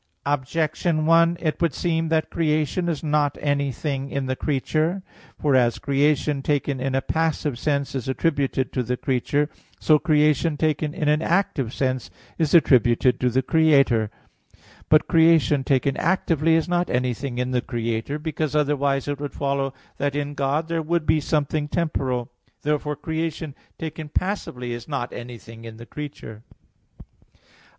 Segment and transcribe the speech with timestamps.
[0.25, 5.03] Objection 1: It would seem that creation is not anything in the creature.
[5.39, 9.47] For as creation taken in a passive sense is attributed to the creature,
[9.79, 12.09] so creation taken in an active sense
[12.39, 14.09] is attributed to the Creator.
[14.89, 19.71] But creation taken actively is not anything in the Creator, because otherwise it would follow
[19.97, 22.31] that in God there would be something temporal.
[22.63, 26.41] Therefore creation taken passively is not anything in the creature.
[26.43, 27.35] Obj.